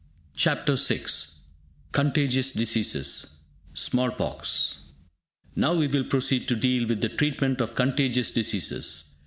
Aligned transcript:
CHAPTER 0.35 0.77
VI 0.77 1.05
CONTAGIOUS 1.91 2.53
DISEASES: 2.53 3.35
SMALL 3.75 4.09
POX 4.09 4.85
Now 5.55 5.75
we 5.75 5.85
will 5.85 6.05
proceed 6.05 6.47
to 6.47 6.55
deal 6.55 6.87
with 6.87 7.01
the 7.01 7.09
treatment 7.09 7.61
of 7.61 7.75
contagious 7.75 8.31
diseases. 8.31 9.13